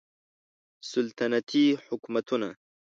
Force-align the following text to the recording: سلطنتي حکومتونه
سلطنتي 0.91 1.63
حکومتونه 1.85 2.49